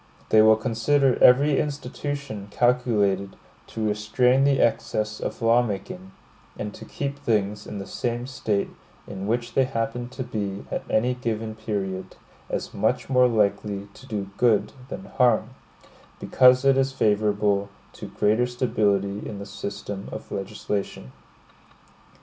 They 0.29 0.41
will 0.41 0.55
consider 0.55 1.21
every 1.23 1.59
institution 1.59 2.47
calculated 2.49 3.35
to 3.67 3.87
restrain 3.87 4.45
the 4.45 4.59
excess 4.59 5.19
of 5.19 5.43
law 5.43 5.61
making, 5.61 6.09
and 6.57 6.73
to 6.73 6.85
keep 6.85 7.19
things 7.19 7.67
in 7.67 7.77
the 7.77 7.85
same 7.85 8.25
state 8.25 8.69
in 9.07 9.27
which 9.27 9.53
they 9.53 9.65
happen 9.65 10.09
to 10.09 10.23
be 10.23 10.65
at 10.71 10.81
any 10.89 11.13
given 11.13 11.53
period, 11.53 12.15
as 12.49 12.73
much 12.73 13.11
more 13.11 13.27
likely 13.27 13.89
to 13.93 14.07
do 14.07 14.31
good 14.37 14.73
than 14.89 15.05
harm; 15.05 15.51
because 16.19 16.65
it 16.65 16.77
is 16.79 16.91
favorable 16.91 17.69
to 17.93 18.07
greater 18.07 18.47
stability 18.47 19.19
in 19.29 19.37
the 19.37 19.45
system 19.45 20.09
of 20.11 20.31
legislation. 20.31 21.11